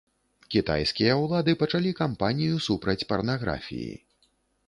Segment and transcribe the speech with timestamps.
[0.53, 3.93] Кітайскія ўлады пачалі кампанію супраць парнаграфіі.